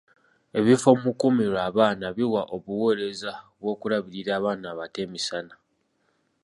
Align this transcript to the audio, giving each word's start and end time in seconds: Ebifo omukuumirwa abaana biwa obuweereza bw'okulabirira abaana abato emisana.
Ebifo 0.57 0.87
omukuumirwa 0.95 1.59
abaana 1.69 2.05
biwa 2.17 2.41
obuweereza 2.55 3.33
bw'okulabirira 3.59 4.31
abaana 4.39 4.65
abato 4.73 4.97
emisana. 5.05 5.53